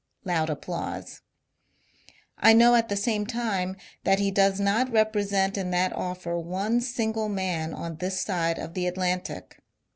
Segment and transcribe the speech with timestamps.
[0.25, 1.21] (Loud applause.)
[2.39, 6.81] I know at the same time that he does not represent in that offer one
[6.81, 9.59] single' man on this side of the Atlantic.